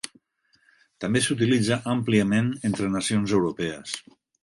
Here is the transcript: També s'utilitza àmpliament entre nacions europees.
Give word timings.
També 1.05 1.21
s'utilitza 1.27 1.79
àmpliament 1.93 2.51
entre 2.71 2.93
nacions 2.97 3.39
europees. 3.41 3.99